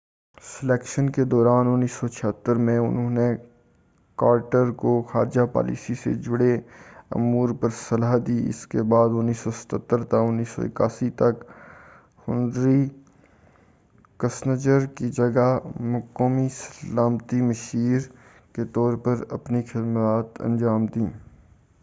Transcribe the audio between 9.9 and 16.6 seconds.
تا1981 تک Henry Kissinger کی جگہ قومی